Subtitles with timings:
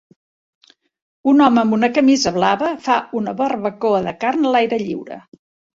[1.33, 5.25] Un home amb una camisa blava fa una barbacoa de carn a l'aire lliure.